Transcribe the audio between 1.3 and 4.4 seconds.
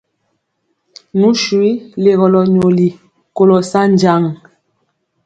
swi legɔlɔ nyoli kolɔ sa jaŋ.